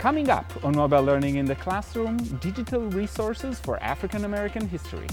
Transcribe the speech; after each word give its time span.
Coming 0.00 0.30
up 0.30 0.50
on 0.64 0.74
Mobile 0.74 1.02
Learning 1.02 1.36
in 1.36 1.44
the 1.44 1.54
Classroom, 1.56 2.16
digital 2.40 2.80
resources 2.86 3.60
for 3.60 3.78
African 3.82 4.24
American 4.24 4.66
history. 4.66 5.06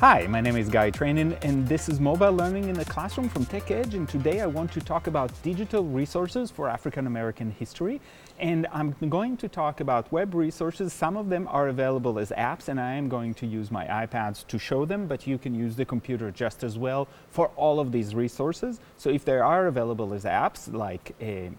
Hi, 0.00 0.26
my 0.26 0.42
name 0.42 0.58
is 0.58 0.68
Guy 0.68 0.90
Trainin 0.90 1.38
and 1.40 1.66
this 1.66 1.88
is 1.88 2.00
Mobile 2.00 2.30
Learning 2.30 2.68
in 2.68 2.74
the 2.74 2.84
Classroom 2.84 3.30
from 3.30 3.46
TechEdge 3.46 3.94
and 3.94 4.06
today 4.06 4.42
I 4.42 4.46
want 4.46 4.70
to 4.72 4.80
talk 4.80 5.06
about 5.06 5.32
digital 5.42 5.84
resources 5.84 6.50
for 6.50 6.68
African 6.68 7.06
American 7.06 7.50
history 7.50 8.02
and 8.38 8.66
I'm 8.74 8.94
going 9.08 9.38
to 9.38 9.48
talk 9.48 9.80
about 9.80 10.12
web 10.12 10.34
resources. 10.34 10.92
Some 10.92 11.16
of 11.16 11.30
them 11.30 11.48
are 11.50 11.68
available 11.68 12.18
as 12.18 12.30
apps 12.32 12.68
and 12.68 12.78
I 12.78 12.92
am 12.92 13.08
going 13.08 13.32
to 13.36 13.46
use 13.46 13.70
my 13.70 13.86
iPads 13.86 14.46
to 14.48 14.58
show 14.58 14.84
them 14.84 15.06
but 15.06 15.26
you 15.26 15.38
can 15.38 15.54
use 15.54 15.76
the 15.76 15.86
computer 15.86 16.30
just 16.30 16.62
as 16.62 16.76
well 16.76 17.08
for 17.30 17.48
all 17.56 17.80
of 17.80 17.90
these 17.90 18.14
resources. 18.14 18.80
So 18.98 19.08
if 19.08 19.24
they 19.24 19.38
are 19.38 19.66
available 19.66 20.12
as 20.12 20.24
apps 20.24 20.70
like 20.70 21.14
a 21.22 21.52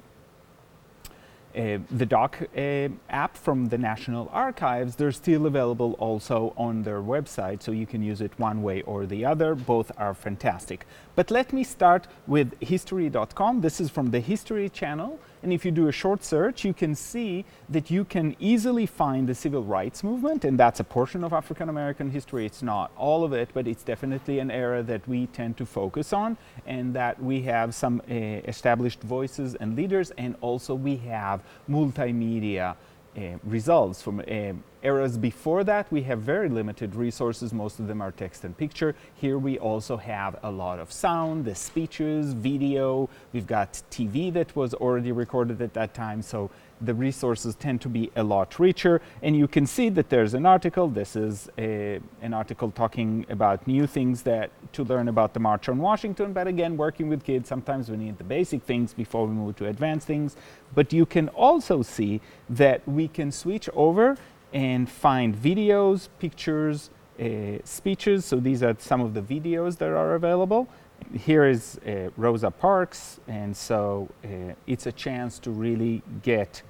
uh, 1.58 1.80
the 1.90 2.06
doc 2.06 2.38
uh, 2.56 2.90
app 3.10 3.36
from 3.36 3.70
the 3.70 3.78
National 3.78 4.30
Archives, 4.32 4.96
they're 4.96 5.12
still 5.12 5.48
available 5.48 5.94
also 5.94 6.54
on 6.56 6.84
their 6.84 7.02
website, 7.02 7.64
so 7.64 7.72
you 7.72 7.88
can 7.88 8.04
use 8.04 8.22
it 8.22 8.32
one 8.38 8.62
way 8.62 8.82
or 8.84 9.06
the 9.06 9.26
other. 9.26 9.56
Both 9.56 9.92
are 9.98 10.14
fantastic. 10.14 10.86
But 11.16 11.32
let 11.32 11.52
me 11.54 11.64
start 11.64 12.08
with 12.28 12.54
history.com. 12.62 13.62
This 13.62 13.82
is 13.82 13.90
from 13.90 14.12
the 14.12 14.20
History 14.20 14.70
channel, 14.70 15.20
and 15.48 15.54
if 15.54 15.64
you 15.64 15.72
do 15.72 15.88
a 15.88 15.94
short 15.94 16.26
search, 16.26 16.66
you 16.66 16.74
can 16.74 16.94
see 16.94 17.46
that 17.70 17.90
you 17.90 18.04
can 18.04 18.36
easily 18.38 18.86
find 18.86 19.30
the 19.30 19.34
civil 19.34 19.64
rights 19.64 20.04
movement, 20.04 20.44
and 20.44 20.60
that's 20.60 20.82
a 20.82 20.84
portion 20.84 21.24
of 21.24 21.32
African 21.32 21.70
American 21.70 22.12
history. 22.12 22.46
It's 22.46 22.62
not 22.62 22.92
all 22.98 23.24
of 23.24 23.32
it, 23.32 23.52
but 23.54 23.66
it's 23.66 23.82
definitely 23.82 24.40
an 24.40 24.52
era 24.52 24.84
that 24.84 25.08
we 25.08 25.28
tend 25.28 25.56
to 25.56 25.66
focus 25.66 26.12
on, 26.12 26.36
and 26.66 26.94
that 26.96 27.24
we 27.24 27.44
have 27.44 27.74
some 27.74 28.02
uh, 28.12 28.14
established 28.14 29.02
voices 29.04 29.56
and 29.56 29.78
leaders, 29.78 30.12
and 30.18 30.36
also 30.42 30.76
we 30.76 30.98
have 30.98 31.40
multimedia 31.70 32.76
uh, 33.18 33.22
results 33.44 34.02
from 34.02 34.20
uh, 34.20 34.54
eras 34.84 35.18
before 35.18 35.64
that 35.64 35.92
we 35.92 36.04
have 36.04 36.20
very 36.20 36.50
limited 36.50 36.96
resources. 36.96 37.52
Most 37.52 37.80
of 37.80 37.88
them 37.88 38.02
are 38.02 38.12
text 38.12 38.44
and 38.44 38.56
picture. 38.56 38.96
Here 39.16 39.40
we 39.40 39.58
also 39.58 39.98
have 39.98 40.38
a 40.44 40.52
lot 40.52 40.80
of 40.80 40.92
sound 40.92 41.46
the 41.46 41.56
speeches 41.56 42.34
video. 42.34 43.10
We've 43.34 43.48
got 43.48 43.82
tv 43.90 44.32
that 44.34 44.56
was 44.56 44.74
already 44.76 45.12
recorded 45.12 45.62
at 45.62 45.74
that 45.74 45.94
time. 45.94 46.22
So 46.22 46.52
the 46.82 46.94
resources 46.94 47.56
tend 47.56 47.82
to 47.82 47.90
be 47.90 48.12
a 48.16 48.24
lot 48.24 48.60
richer. 48.60 49.02
And 49.22 49.36
you 49.36 49.48
can 49.48 49.66
see 49.66 49.90
that 49.90 50.10
there's 50.10 50.34
an 50.34 50.46
article. 50.46 50.88
This 50.88 51.16
is 51.16 51.50
a, 51.58 52.00
an 52.22 52.34
article 52.34 52.72
talking 52.72 53.26
about 53.30 53.66
new 53.68 53.88
things 53.88 54.22
that 54.24 54.52
to 54.74 54.84
learn 54.84 55.08
about 55.08 55.34
the 55.34 55.40
March 55.40 55.70
on 55.70 55.80
Washington. 55.80 56.34
But 56.34 56.48
again, 56.48 56.78
working 56.78 57.10
with 57.10 57.24
kids, 57.24 57.50
sometimes 57.50 57.90
we 57.90 57.98
need 57.98 58.18
the 58.18 58.24
basic 58.24 58.64
things 58.64 58.94
before 58.94 59.26
we 59.26 59.34
move 59.34 59.56
to 59.58 59.68
advanced 59.68 60.08
things. 60.08 60.36
But 60.76 60.94
you 60.94 61.06
can 61.06 61.30
also 61.30 61.82
see 61.82 62.22
that 62.50 62.88
we 62.88 63.08
can 63.08 63.32
switch 63.32 63.70
over 63.74 64.18
and 64.54 64.90
find 64.90 65.36
videos, 65.36 66.10
pictures, 66.20 66.90
uh, 67.20 67.58
speeches. 67.64 68.26
So 68.26 68.40
these 68.40 68.64
are 68.64 68.76
some 68.80 69.02
of 69.02 69.14
the 69.14 69.22
videos 69.22 69.78
that 69.80 69.90
are 69.90 70.16
available 70.16 70.68
here 71.14 71.46
is 71.46 71.80
uh, 71.86 72.10
Rosa 72.18 72.52
Parks, 72.52 73.20
and 73.28 73.56
so 73.56 74.10
uh, 74.24 74.54
it's 74.66 74.86
a 74.86 74.92
chance 74.92 75.40
to 75.40 75.52
really 75.52 76.02
get 76.24 76.62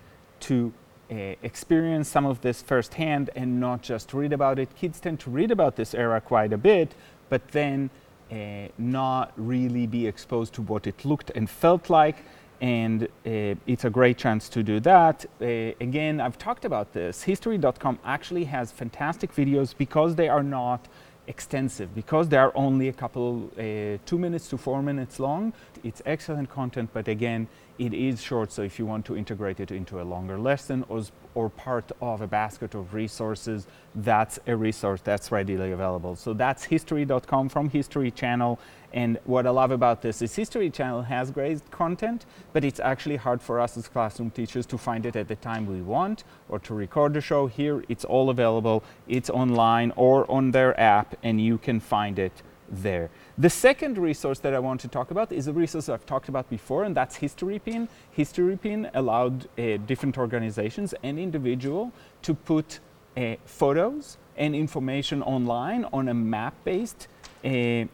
to 0.41 0.73
uh, 1.09 1.35
experience 1.41 2.09
some 2.09 2.25
of 2.25 2.41
this 2.41 2.61
firsthand 2.61 3.29
and 3.35 3.59
not 3.59 3.81
just 3.81 4.13
read 4.13 4.33
about 4.33 4.59
it. 4.59 4.75
Kids 4.75 4.99
tend 4.99 5.19
to 5.21 5.29
read 5.29 5.51
about 5.51 5.75
this 5.75 5.93
era 5.93 6.19
quite 6.19 6.53
a 6.53 6.57
bit, 6.57 6.93
but 7.29 7.47
then 7.49 7.89
uh, 8.31 8.67
not 8.77 9.31
really 9.37 9.87
be 9.87 10.05
exposed 10.05 10.53
to 10.53 10.61
what 10.61 10.85
it 10.85 11.05
looked 11.05 11.31
and 11.35 11.49
felt 11.49 11.89
like. 11.89 12.25
And 12.59 13.03
uh, 13.03 13.55
it's 13.67 13.85
a 13.85 13.89
great 13.89 14.17
chance 14.17 14.49
to 14.49 14.63
do 14.63 14.79
that. 14.81 15.25
Uh, 15.39 15.45
again, 15.79 16.19
I've 16.19 16.37
talked 16.37 16.65
about 16.65 16.91
this. 16.91 17.23
History.com 17.23 17.99
actually 18.03 18.45
has 18.45 18.71
fantastic 18.71 19.33
videos 19.33 19.77
because 19.77 20.15
they 20.15 20.27
are 20.27 20.43
not 20.43 20.87
extensive 21.27 21.93
because 21.93 22.29
they 22.29 22.37
are 22.37 22.51
only 22.55 22.87
a 22.87 22.93
couple, 22.93 23.49
uh, 23.57 23.97
two 24.05 24.17
minutes 24.17 24.47
to 24.49 24.57
four 24.57 24.81
minutes 24.81 25.19
long. 25.19 25.53
It's 25.83 26.01
excellent 26.05 26.49
content, 26.49 26.89
but 26.93 27.07
again, 27.07 27.47
it 27.79 27.93
is 27.93 28.21
short, 28.21 28.51
so 28.51 28.61
if 28.61 28.79
you 28.79 28.85
want 28.85 29.05
to 29.05 29.15
integrate 29.15 29.59
it 29.59 29.71
into 29.71 30.01
a 30.01 30.03
longer 30.03 30.37
lesson 30.37 30.83
or, 30.89 31.03
or 31.35 31.49
part 31.49 31.91
of 32.01 32.21
a 32.21 32.27
basket 32.27 32.73
of 32.73 32.93
resources, 32.93 33.67
that's 33.95 34.39
a 34.47 34.55
resource 34.55 35.01
that's 35.03 35.31
readily 35.31 35.71
available. 35.71 36.15
So 36.15 36.33
that's 36.33 36.63
history.com 36.63 37.49
from 37.49 37.69
History 37.69 38.11
Channel. 38.11 38.59
And 38.93 39.19
what 39.25 39.45
I 39.45 39.51
love 39.51 39.71
about 39.71 40.01
this 40.01 40.21
is 40.21 40.35
History 40.35 40.69
Channel 40.69 41.03
has 41.03 41.29
great 41.29 41.69
content, 41.71 42.25
but 42.53 42.63
it's 42.63 42.79
actually 42.79 43.17
hard 43.17 43.41
for 43.41 43.59
us 43.59 43.77
as 43.77 43.87
classroom 43.87 44.31
teachers 44.31 44.65
to 44.67 44.77
find 44.77 45.05
it 45.05 45.15
at 45.15 45.27
the 45.27 45.35
time 45.35 45.65
we 45.65 45.81
want 45.81 46.23
or 46.49 46.59
to 46.59 46.73
record 46.73 47.13
the 47.13 47.21
show. 47.21 47.47
Here, 47.47 47.83
it's 47.89 48.05
all 48.05 48.29
available. 48.29 48.83
It's 49.07 49.29
online 49.29 49.91
or 49.95 50.29
on 50.31 50.51
their 50.51 50.79
app, 50.79 51.15
and 51.21 51.39
you 51.39 51.57
can 51.57 51.79
find 51.79 52.17
it 52.17 52.41
there. 52.69 53.09
The 53.37 53.49
second 53.49 53.97
resource 53.97 54.39
that 54.39 54.53
I 54.53 54.59
want 54.59 54.81
to 54.81 54.87
talk 54.87 55.11
about 55.11 55.31
is 55.31 55.47
a 55.47 55.53
resource 55.53 55.89
I've 55.89 56.05
talked 56.05 56.29
about 56.29 56.49
before, 56.49 56.83
and 56.83 56.95
that's 56.95 57.17
HistoryPin. 57.17 57.87
HistoryPin 58.17 58.91
allowed 58.93 59.47
uh, 59.57 59.77
different 59.85 60.17
organizations 60.17 60.93
and 61.03 61.19
individual 61.19 61.91
to 62.23 62.33
put 62.33 62.79
uh, 63.15 63.35
photos 63.45 64.17
and 64.37 64.55
information 64.55 65.23
online 65.23 65.85
on 65.91 66.07
a 66.07 66.13
map-based 66.13 67.07
uh, 67.43 67.85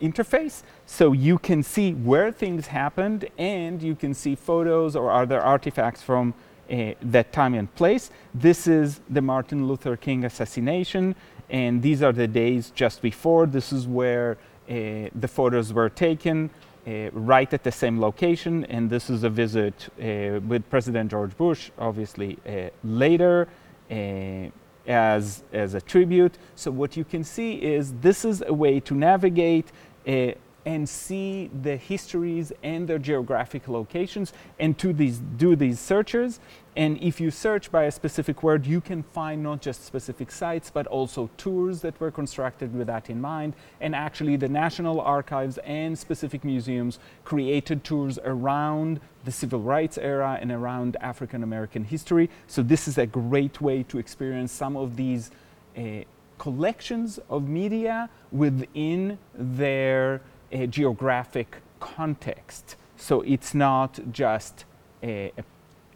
interface. 0.00 0.62
So 0.86 1.12
you 1.12 1.38
can 1.38 1.62
see 1.62 1.92
where 1.92 2.32
things 2.32 2.66
happened, 2.66 3.28
and 3.38 3.82
you 3.82 3.94
can 3.94 4.14
see 4.14 4.34
photos 4.34 4.96
or 4.96 5.12
other 5.12 5.40
artifacts 5.40 6.02
from 6.02 6.34
uh, 6.70 6.92
that 7.02 7.32
time 7.32 7.54
and 7.54 7.72
place. 7.74 8.10
This 8.34 8.66
is 8.66 9.00
the 9.08 9.20
Martin 9.20 9.66
Luther 9.66 9.96
King 9.96 10.24
assassination 10.24 11.14
and 11.52 11.82
these 11.82 12.02
are 12.02 12.12
the 12.12 12.26
days 12.26 12.72
just 12.74 13.00
before. 13.02 13.46
This 13.46 13.72
is 13.72 13.86
where 13.86 14.32
uh, 14.68 14.74
the 15.14 15.28
photos 15.28 15.72
were 15.72 15.90
taken. 15.90 16.50
Uh, 16.84 17.10
right 17.12 17.54
at 17.54 17.62
the 17.62 17.70
same 17.70 18.00
location, 18.00 18.64
and 18.64 18.90
this 18.90 19.08
is 19.08 19.22
a 19.22 19.30
visit 19.30 19.88
uh, 20.00 20.40
with 20.48 20.68
President 20.68 21.08
George 21.08 21.36
Bush, 21.36 21.70
obviously 21.78 22.36
uh, 22.44 22.70
later 22.82 23.46
uh, 23.88 24.48
as, 24.88 25.44
as 25.52 25.74
a 25.74 25.80
tribute. 25.80 26.36
So 26.56 26.72
what 26.72 26.96
you 26.96 27.04
can 27.04 27.22
see 27.22 27.52
is 27.52 27.92
this 28.00 28.24
is 28.24 28.42
a 28.44 28.52
way 28.52 28.80
to 28.80 28.94
navigate 28.96 29.70
uh, 30.08 30.32
and 30.64 30.88
see 30.88 31.50
the 31.62 31.76
histories 31.76 32.52
and 32.62 32.88
their 32.88 32.98
geographic 32.98 33.68
locations 33.68 34.32
and 34.58 34.78
to 34.78 34.92
these, 34.92 35.18
do 35.18 35.56
these 35.56 35.80
searches. 35.80 36.40
And 36.74 37.02
if 37.02 37.20
you 37.20 37.30
search 37.30 37.70
by 37.70 37.84
a 37.84 37.90
specific 37.90 38.42
word, 38.42 38.66
you 38.66 38.80
can 38.80 39.02
find 39.02 39.42
not 39.42 39.60
just 39.60 39.84
specific 39.84 40.30
sites, 40.30 40.70
but 40.70 40.86
also 40.86 41.28
tours 41.36 41.82
that 41.82 42.00
were 42.00 42.10
constructed 42.10 42.74
with 42.74 42.86
that 42.86 43.10
in 43.10 43.20
mind. 43.20 43.54
And 43.80 43.94
actually, 43.94 44.36
the 44.36 44.48
National 44.48 45.00
Archives 45.00 45.58
and 45.58 45.98
specific 45.98 46.44
museums 46.44 46.98
created 47.24 47.84
tours 47.84 48.18
around 48.24 49.00
the 49.24 49.32
civil 49.32 49.60
rights 49.60 49.98
era 49.98 50.38
and 50.40 50.50
around 50.50 50.96
African 51.00 51.42
American 51.42 51.84
history. 51.84 52.30
So, 52.46 52.62
this 52.62 52.88
is 52.88 52.96
a 52.96 53.06
great 53.06 53.60
way 53.60 53.82
to 53.84 53.98
experience 53.98 54.50
some 54.50 54.76
of 54.76 54.96
these 54.96 55.30
uh, 55.76 56.04
collections 56.38 57.20
of 57.28 57.46
media 57.48 58.08
within 58.32 59.18
their 59.34 60.22
a 60.52 60.66
geographic 60.66 61.56
context. 61.80 62.76
So 62.96 63.22
it's 63.22 63.54
not 63.54 63.98
just 64.12 64.64
a, 65.02 65.32
a, 65.36 65.44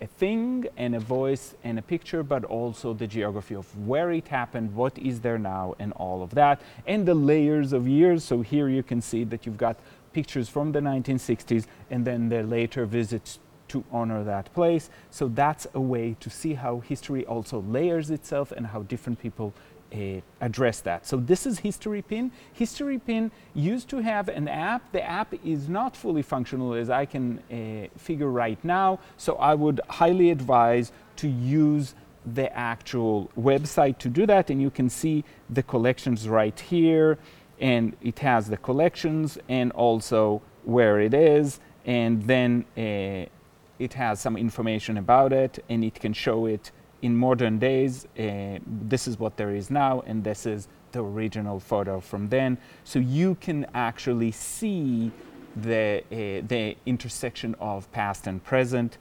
a, 0.01 0.07
thing 0.07 0.67
and 0.77 0.97
a 0.97 1.01
voice 1.01 1.55
and 1.63 1.79
a 1.79 1.83
picture, 1.83 2.23
but 2.23 2.45
also 2.45 2.93
the 2.93 3.07
geography 3.07 3.55
of 3.55 3.67
where 3.87 4.11
it 4.11 4.29
happened, 4.29 4.75
what 4.75 4.99
is 4.99 5.21
there 5.21 5.39
now, 5.39 5.75
and 5.79 5.93
all 5.93 6.23
of 6.23 6.31
that, 6.35 6.61
and 6.87 7.07
the 7.07 7.15
layers 7.15 7.73
of 7.73 7.87
years. 7.87 8.25
So 8.25 8.41
here 8.41 8.69
you 8.69 8.83
can 8.83 9.01
see 9.01 9.25
that 9.25 9.47
you've 9.47 9.57
got 9.57 9.79
pictures 10.13 10.49
from 10.49 10.73
the 10.73 10.81
1960s 10.81 11.67
and 11.91 12.05
then 12.05 12.29
the 12.31 12.43
later 12.43 12.87
visits 12.87 13.39
to 13.69 13.85
honor 13.91 14.25
that 14.25 14.53
place. 14.55 14.91
So 15.11 15.29
that's 15.29 15.67
a 15.75 15.81
way 15.81 16.17
to 16.21 16.31
see 16.31 16.55
how 16.55 16.81
history 16.81 17.25
also 17.27 17.61
layers 17.63 18.11
itself 18.11 18.53
and 18.53 18.67
how 18.67 18.83
different 18.83 19.19
people 19.21 19.53
uh, 19.95 20.21
address 20.41 20.81
that. 20.81 21.07
So 21.07 21.17
this 21.17 21.47
is 21.47 21.61
History 21.61 22.03
Pin. 22.03 22.33
History 22.53 22.99
Pin 22.99 23.31
used 23.55 23.89
to 23.91 23.99
have 23.99 24.29
an 24.29 24.49
app. 24.49 24.91
The 24.93 25.03
app 25.03 25.33
is 25.45 25.69
not 25.69 25.97
fully 25.97 26.23
functional 26.23 26.75
as 26.75 26.91
I 26.91 27.05
can 27.05 27.39
uh, 27.51 27.89
figure 27.97 28.31
right 28.31 28.63
now. 28.65 28.99
So 29.17 29.37
I 29.37 29.55
would 29.55 29.81
highly 29.89 30.31
advise 30.31 30.93
to 31.17 31.29
use 31.29 31.95
the 32.35 32.55
actual 32.57 33.31
website 33.39 33.99
to 33.99 34.09
do 34.09 34.27
that. 34.27 34.51
And 34.51 34.61
you 34.61 34.71
can 34.71 34.91
see 34.91 35.25
the 35.49 35.63
collections 35.63 36.29
right 36.29 36.59
here. 36.59 37.19
And 37.61 37.97
it 38.03 38.19
has 38.19 38.49
the 38.49 38.57
collections 38.57 39.39
and 39.49 39.73
also 39.73 40.43
where 40.65 41.01
it 41.01 41.15
is. 41.15 41.61
And 41.87 42.23
then 42.25 42.65
uh, 42.77 43.31
it 43.79 43.95
has 43.95 44.21
some 44.21 44.37
information 44.37 44.97
about 44.97 45.33
it 45.33 45.63
and 45.69 45.85
it 45.85 45.95
can 45.95 46.13
show 46.13 46.47
it 46.47 46.73
in 47.03 47.17
modern 47.17 47.59
days, 47.59 48.07
uh, 48.19 48.59
this 48.67 49.07
is 49.07 49.19
what 49.19 49.37
there 49.37 49.55
is 49.55 49.71
now, 49.71 50.03
and 50.07 50.25
this 50.25 50.47
is 50.47 50.69
the 50.93 51.03
original 51.03 51.61
photo 51.61 52.01
from 52.01 52.29
then. 52.29 52.59
So 52.85 52.99
you 52.99 53.37
can 53.37 53.67
actually 53.75 54.33
see 54.33 55.13
the, 55.55 56.03
uh, 56.11 56.47
the 56.47 56.77
intersection 56.87 57.55
of 57.61 57.91
past 57.93 58.27
and 58.27 58.43
present, 58.43 58.99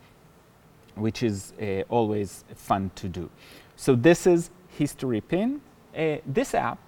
which 0.95 1.23
is 1.23 1.53
uh, 1.61 1.81
always 1.89 2.43
fun 2.55 2.91
to 2.95 3.07
do. 3.07 3.29
So 3.75 3.95
this 3.95 4.27
is 4.27 4.49
History 4.77 5.21
Pin. 5.21 5.61
Uh, 5.97 6.17
this 6.25 6.53
app 6.53 6.79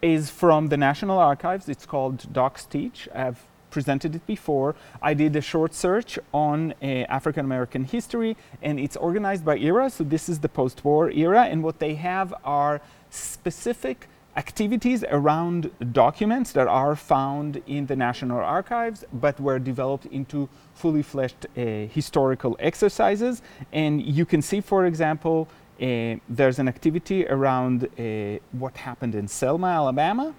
is 0.00 0.30
from 0.30 0.68
the 0.68 0.76
National 0.76 1.18
Archives. 1.18 1.68
It's 1.68 1.86
called 1.86 2.32
DocsTeach. 2.32 3.08
I've 3.14 3.44
presented 3.76 4.14
it 4.14 4.24
before. 4.26 4.76
I 5.10 5.12
did 5.14 5.34
a 5.34 5.40
short 5.40 5.72
search 5.74 6.10
on 6.32 6.56
uh, 6.82 6.86
African 7.18 7.44
American 7.44 7.82
history, 7.96 8.36
and 8.66 8.78
it's 8.78 8.96
organized 9.08 9.44
by 9.44 9.56
era. 9.70 9.90
So 9.90 10.04
this 10.04 10.28
is 10.28 10.38
the 10.38 10.48
post-war 10.48 11.10
era, 11.10 11.42
and 11.50 11.58
what 11.66 11.78
they 11.84 11.94
have 11.96 12.28
are 12.44 12.80
specific 13.10 14.08
activities 14.36 15.04
around 15.18 15.70
documents 15.92 16.52
that 16.52 16.66
are 16.66 16.96
found 16.96 17.60
in 17.66 17.86
the 17.86 17.96
National 17.96 18.38
Archives 18.38 19.04
but 19.12 19.38
were 19.38 19.58
developed 19.58 20.06
into 20.06 20.48
fully 20.74 21.02
fleshed 21.02 21.44
uh, 21.44 21.60
historical 21.98 22.56
exercises. 22.58 23.42
And 23.72 23.92
you 24.18 24.24
can 24.24 24.40
see, 24.40 24.60
for 24.62 24.86
example, 24.86 25.48
uh, 25.82 26.16
there's 26.28 26.58
an 26.58 26.68
activity 26.68 27.26
around 27.26 27.84
uh, 27.84 28.38
what 28.52 28.76
happened 28.76 29.14
in 29.14 29.28
Selma, 29.28 29.66
Alabama. 29.66 30.34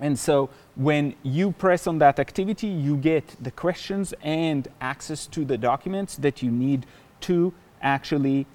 And 0.00 0.18
so 0.18 0.50
when 0.74 1.14
you 1.22 1.52
press 1.52 1.86
on 1.86 1.98
that 1.98 2.18
activity, 2.18 2.66
you 2.66 2.96
get 2.96 3.36
the 3.40 3.50
questions 3.50 4.12
and 4.22 4.66
access 4.80 5.26
to 5.28 5.44
the 5.44 5.56
documents 5.56 6.16
that 6.16 6.42
you 6.42 6.50
need 6.50 6.86
to 7.22 7.52
actually 7.80 8.46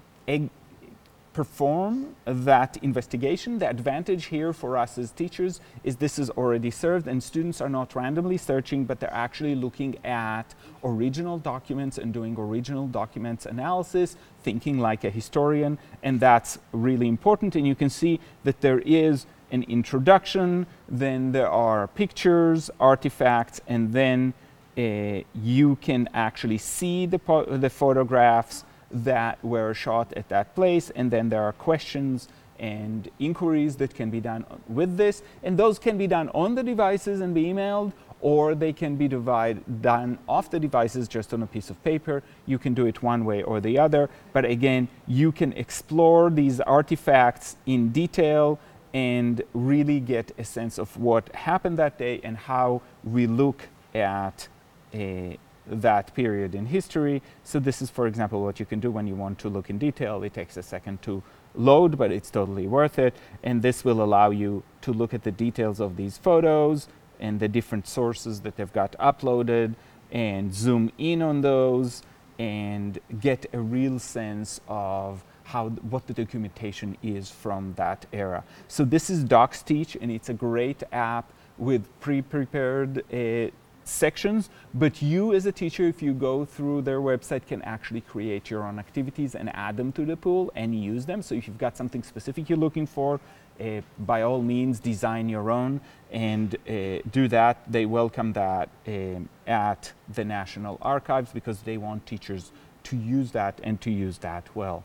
perform 1.32 2.14
that 2.24 2.76
investigation. 2.82 3.58
The 3.58 3.68
advantage 3.68 4.26
here 4.26 4.52
for 4.52 4.76
us 4.76 4.98
as 4.98 5.10
teachers 5.12 5.60
is 5.84 5.96
this 5.96 6.18
is 6.18 6.28
already 6.30 6.70
served 6.70 7.06
and 7.06 7.22
students 7.22 7.60
are 7.60 7.68
not 7.68 7.94
randomly 7.94 8.36
searching, 8.36 8.84
but 8.84 9.00
they're 9.00 9.14
actually 9.14 9.54
looking 9.54 9.96
at 10.04 10.54
original 10.82 11.38
documents 11.38 11.98
and 11.98 12.12
doing 12.12 12.36
original 12.36 12.88
documents 12.88 13.46
analysis, 13.46 14.16
thinking 14.42 14.78
like 14.78 15.04
a 15.04 15.10
historian, 15.10 15.78
and 16.02 16.18
that's 16.20 16.58
really 16.72 17.08
important. 17.08 17.54
And 17.54 17.66
you 17.66 17.74
can 17.74 17.90
see 17.90 18.20
that 18.44 18.60
there 18.60 18.80
is 18.80 19.26
an 19.50 19.62
introduction, 19.64 20.66
then 20.88 21.32
there 21.32 21.48
are 21.48 21.88
pictures, 21.88 22.70
artifacts, 22.78 23.60
and 23.66 23.92
then 23.92 24.32
uh, 24.78 25.22
you 25.34 25.76
can 25.80 26.08
actually 26.14 26.58
see 26.58 27.06
the, 27.06 27.18
the 27.48 27.70
photographs 27.70 28.64
that 28.90 29.42
were 29.44 29.74
shot 29.74 30.12
at 30.14 30.28
that 30.28 30.54
place. 30.54 30.90
And 30.90 31.10
then 31.10 31.28
there 31.28 31.42
are 31.42 31.52
questions 31.52 32.28
and 32.58 33.10
inquiries 33.18 33.76
that 33.76 33.94
can 33.94 34.10
be 34.10 34.20
done 34.20 34.44
with 34.68 34.96
this. 34.96 35.22
And 35.42 35.58
those 35.58 35.78
can 35.78 35.96
be 35.96 36.06
done 36.06 36.28
on 36.30 36.54
the 36.54 36.62
devices 36.62 37.20
and 37.20 37.34
be 37.34 37.44
emailed, 37.44 37.92
or 38.20 38.54
they 38.54 38.72
can 38.72 38.96
be 38.96 39.08
divide, 39.08 39.82
done 39.82 40.18
off 40.28 40.50
the 40.50 40.60
devices 40.60 41.08
just 41.08 41.32
on 41.32 41.42
a 41.42 41.46
piece 41.46 41.70
of 41.70 41.82
paper. 41.82 42.22
You 42.46 42.58
can 42.58 42.74
do 42.74 42.86
it 42.86 43.02
one 43.02 43.24
way 43.24 43.42
or 43.42 43.60
the 43.60 43.78
other. 43.78 44.10
But 44.32 44.44
again, 44.44 44.88
you 45.06 45.32
can 45.32 45.54
explore 45.54 46.28
these 46.28 46.60
artifacts 46.60 47.56
in 47.64 47.90
detail 47.90 48.58
and 48.92 49.42
really 49.54 50.00
get 50.00 50.32
a 50.38 50.44
sense 50.44 50.78
of 50.78 50.96
what 50.96 51.34
happened 51.34 51.78
that 51.78 51.98
day 51.98 52.20
and 52.24 52.36
how 52.36 52.82
we 53.04 53.26
look 53.26 53.68
at 53.94 54.48
a 54.92 55.38
that 55.66 56.12
period 56.14 56.54
in 56.54 56.66
history. 56.66 57.22
So 57.44 57.60
this 57.60 57.80
is, 57.80 57.90
for 57.90 58.06
example, 58.06 58.42
what 58.42 58.58
you 58.58 58.66
can 58.66 58.80
do 58.80 58.90
when 58.90 59.06
you 59.06 59.14
want 59.14 59.38
to 59.40 59.48
look 59.48 59.70
in 59.70 59.78
detail. 59.78 60.22
It 60.22 60.34
takes 60.34 60.56
a 60.56 60.62
second 60.62 61.00
to 61.02 61.22
load, 61.54 61.96
but 61.96 62.10
it's 62.10 62.30
totally 62.30 62.66
worth 62.66 62.98
it. 62.98 63.14
And 63.42 63.62
this 63.62 63.84
will 63.84 64.02
allow 64.02 64.30
you 64.30 64.62
to 64.82 64.92
look 64.92 65.14
at 65.14 65.22
the 65.22 65.30
details 65.30 65.80
of 65.80 65.96
these 65.96 66.18
photos 66.18 66.88
and 67.18 67.38
the 67.38 67.48
different 67.48 67.86
sources 67.86 68.40
that 68.40 68.56
they've 68.56 68.72
got 68.72 68.92
uploaded 68.98 69.74
and 70.10 70.52
zoom 70.52 70.90
in 70.98 71.22
on 71.22 71.42
those 71.42 72.02
and 72.38 72.98
get 73.20 73.46
a 73.52 73.60
real 73.60 73.98
sense 73.98 74.60
of 74.66 75.22
how 75.50 75.68
what 75.92 76.06
the 76.06 76.14
documentation 76.14 76.96
is 77.02 77.30
from 77.30 77.74
that 77.74 78.06
era. 78.12 78.44
So 78.68 78.84
this 78.84 79.10
is 79.10 79.24
DocsTeach 79.24 79.96
and 80.00 80.10
it's 80.10 80.28
a 80.28 80.34
great 80.34 80.82
app 80.92 81.32
with 81.58 81.82
pre-prepared 82.00 82.92
uh, 83.12 83.50
sections, 83.84 84.48
but 84.74 85.02
you 85.02 85.34
as 85.34 85.46
a 85.46 85.52
teacher, 85.52 85.84
if 85.84 86.00
you 86.00 86.12
go 86.12 86.44
through 86.44 86.82
their 86.82 87.00
website, 87.00 87.46
can 87.46 87.60
actually 87.62 88.00
create 88.00 88.48
your 88.48 88.62
own 88.62 88.78
activities 88.78 89.34
and 89.34 89.50
add 89.54 89.76
them 89.76 89.90
to 89.92 90.04
the 90.04 90.16
pool 90.16 90.52
and 90.54 90.68
use 90.92 91.04
them. 91.06 91.20
So 91.22 91.34
if 91.34 91.48
you've 91.48 91.58
got 91.58 91.76
something 91.76 92.02
specific 92.02 92.48
you're 92.48 92.64
looking 92.66 92.86
for, 92.86 93.18
uh, 93.60 93.80
by 93.98 94.22
all 94.22 94.40
means, 94.40 94.78
design 94.78 95.28
your 95.28 95.50
own 95.50 95.80
and 96.12 96.54
uh, 96.54 97.02
do 97.10 97.28
that. 97.28 97.56
They 97.70 97.84
welcome 97.84 98.32
that 98.32 98.68
um, 98.86 99.28
at 99.46 99.92
the 100.14 100.24
National 100.24 100.78
Archives 100.80 101.32
because 101.32 101.60
they 101.62 101.76
want 101.76 102.06
teachers 102.06 102.52
to 102.84 102.96
use 102.96 103.32
that 103.32 103.60
and 103.62 103.78
to 103.82 103.90
use 103.90 104.18
that 104.18 104.44
well. 104.54 104.82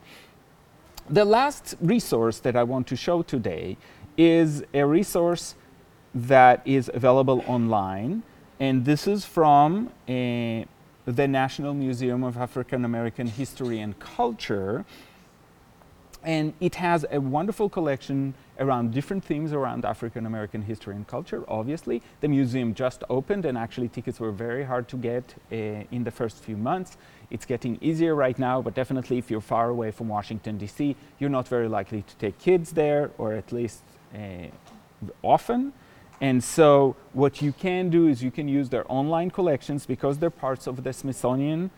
The 1.10 1.24
last 1.24 1.76
resource 1.82 2.40
that 2.40 2.56
I 2.56 2.64
want 2.64 2.88
to 2.88 2.96
show 2.96 3.22
today 3.22 3.78
is 4.18 4.64
a 4.74 4.84
resource 4.86 5.54
that 6.16 6.64
is 6.66 6.90
available 6.94 7.44
online 7.46 8.24
and 8.60 8.86
this 8.86 9.06
is 9.06 9.24
from 9.24 9.92
uh, 10.08 10.66
the 11.06 11.28
National 11.28 11.76
Museum 11.76 12.24
of 12.24 12.38
African 12.38 12.86
American 12.86 13.28
History 13.28 13.80
and 13.80 14.00
Culture. 14.00 14.86
And 16.24 16.54
it 16.60 16.76
has 16.76 17.06
a 17.12 17.20
wonderful 17.20 17.70
collection 17.70 18.34
around 18.60 18.94
different 18.94 19.24
themes 19.24 19.54
around 19.54 19.86
African 19.86 20.26
American 20.26 20.62
history 20.62 20.96
and 20.96 21.08
culture, 21.08 21.44
obviously. 21.48 22.02
The 22.22 22.28
museum 22.28 22.74
just 22.74 23.04
opened, 23.10 23.46
and 23.46 23.58
actually, 23.58 23.90
tickets 23.90 24.20
were 24.20 24.32
very 24.32 24.64
hard 24.64 24.88
to 24.90 24.98
get 24.98 25.36
uh, 25.52 25.56
in 25.92 26.04
the 26.04 26.12
first 26.12 26.38
few 26.38 26.58
months. 26.58 26.98
It's 27.30 27.46
getting 27.46 27.78
easier 27.82 28.16
right 28.16 28.38
now, 28.38 28.62
but 28.62 28.74
definitely, 28.74 29.18
if 29.18 29.30
you're 29.30 29.42
far 29.42 29.70
away 29.70 29.92
from 29.92 30.08
Washington, 30.08 30.58
D.C., 30.58 30.96
you're 31.20 31.30
not 31.30 31.48
very 31.48 31.68
likely 31.68 32.04
to 32.04 32.16
take 32.18 32.38
kids 32.40 32.72
there, 32.72 33.12
or 33.18 33.34
at 33.34 33.52
least 33.52 33.82
uh, 34.14 34.48
often. 35.22 35.74
And 36.22 36.44
so 36.44 36.96
what 37.14 37.42
you 37.42 37.52
can 37.52 37.90
do 37.90 38.08
is 38.08 38.24
you 38.24 38.32
can 38.32 38.48
use 38.48 38.70
their 38.70 38.90
online 38.90 39.32
collections 39.32 39.86
because 39.86 40.18
they're 40.18 40.30
parts 40.30 40.66
of 40.66 40.84
the 40.84 40.94
Smithsonian 40.94 41.72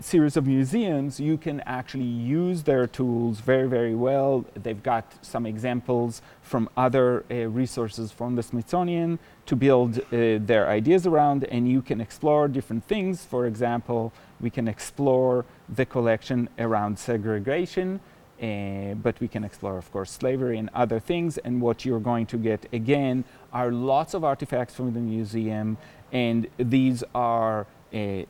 series 0.00 0.36
of 0.36 0.46
museums, 0.46 1.18
you 1.18 1.38
can 1.38 1.60
actually 1.60 2.04
use 2.04 2.64
their 2.64 2.86
tools 2.86 3.40
very, 3.40 3.66
very 3.66 3.94
well. 3.94 4.44
They've 4.54 4.82
got 4.82 5.24
some 5.24 5.46
examples 5.46 6.20
from 6.42 6.68
other 6.76 7.24
uh, 7.30 7.48
resources 7.48 8.12
from 8.12 8.36
the 8.36 8.42
Smithsonian 8.42 9.18
to 9.46 9.56
build 9.56 9.98
uh, 9.98 10.02
their 10.12 10.68
ideas 10.68 11.06
around, 11.06 11.44
and 11.44 11.66
you 11.66 11.80
can 11.80 12.02
explore 12.02 12.48
different 12.48 12.84
things. 12.84 13.24
For 13.24 13.46
example, 13.46 14.12
we 14.42 14.50
can 14.50 14.68
explore 14.68 15.46
the 15.74 15.86
collection 15.86 16.50
around 16.58 16.98
segregation, 16.98 18.00
uh, 18.42 18.92
but 19.02 19.18
we 19.20 19.28
can 19.28 19.42
explore, 19.42 19.78
of 19.78 19.90
course, 19.90 20.10
slavery 20.10 20.58
and 20.58 20.68
other 20.74 21.00
things. 21.00 21.38
And 21.38 21.62
what 21.62 21.86
you're 21.86 21.98
going 21.98 22.26
to 22.26 22.36
get 22.36 22.66
again 22.74 23.24
are 23.54 23.72
lots 23.72 24.12
of 24.12 24.22
artifacts 24.22 24.74
from 24.74 24.92
the 24.92 25.00
museum, 25.00 25.78
and 26.12 26.46
these 26.58 27.02
are 27.14 27.66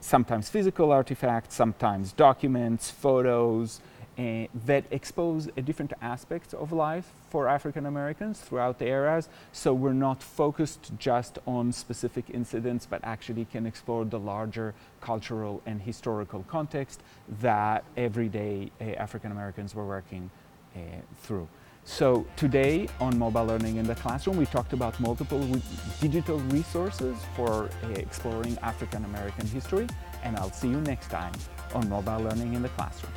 sometimes 0.01 0.49
physical 0.49 0.93
artifacts, 0.93 1.55
sometimes 1.55 2.13
documents, 2.13 2.91
photos, 2.91 3.81
uh, 4.19 4.47
that 4.65 4.85
expose 4.91 5.47
different 5.65 5.93
aspects 6.01 6.55
of 6.55 6.73
life 6.73 7.13
for 7.29 7.49
African 7.49 7.85
Americans 7.85 8.41
throughout 8.41 8.79
the 8.79 8.87
eras. 8.87 9.29
So 9.53 9.75
we're 9.75 9.93
not 9.93 10.23
focused 10.23 10.93
just 10.99 11.39
on 11.47 11.73
specific 11.73 12.25
incidents, 12.33 12.87
but 12.87 13.01
actually 13.05 13.45
can 13.45 13.67
explore 13.67 14.07
the 14.07 14.19
larger 14.19 14.73
cultural 15.03 15.61
and 15.67 15.83
historical 15.83 16.45
context 16.49 17.03
that 17.43 17.85
everyday 17.97 18.71
uh, 18.81 18.85
African 18.85 19.33
Americans 19.33 19.75
were 19.75 19.87
working 19.87 20.31
uh, 20.75 20.79
through. 21.23 21.49
So 21.87 22.27
today 22.35 22.89
on 22.99 23.17
Mobile 23.17 23.47
Learning 23.47 23.77
in 23.77 23.87
the 23.87 23.95
Classroom, 23.95 24.37
we 24.37 24.45
talked 24.45 24.73
about 24.73 24.99
multiple 24.99 25.41
digital 26.01 26.41
resources 26.51 27.17
for 27.37 27.71
uh, 27.85 27.89
exploring 27.91 28.59
African 28.61 29.05
American 29.05 29.47
history, 29.47 29.87
and 30.25 30.37
I'll 30.37 30.51
see 30.51 30.69
you 30.69 30.81
next 30.81 31.11
time 31.11 31.33
on 31.75 31.89
Mobile 31.89 32.19
Learning 32.19 32.55
in 32.55 32.63
the 32.63 32.69
Classroom. 32.71 33.13